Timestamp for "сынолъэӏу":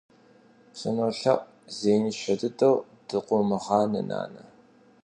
0.77-1.45